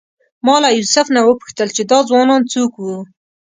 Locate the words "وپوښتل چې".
1.23-1.83